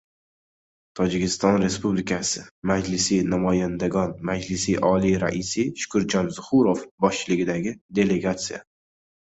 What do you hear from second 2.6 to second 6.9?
Majlisi namoyandagon Majlisi Oli raisi Shukurjon Zuhurov